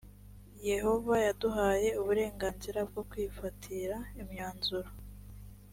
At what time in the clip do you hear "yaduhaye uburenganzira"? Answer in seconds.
1.25-2.79